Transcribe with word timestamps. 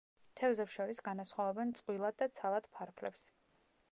თევზებს 0.39 0.77
შორის 0.77 1.01
განასხვავებენ 1.07 1.75
წყვილად 1.81 2.19
და 2.21 2.29
ცალად 2.39 2.71
ფარფლებს. 2.79 3.29